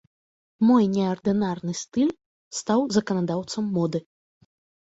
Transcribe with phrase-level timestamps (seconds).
[0.69, 2.11] Мой неардынарны стыль
[2.61, 3.99] стаў заканадаўцам моды.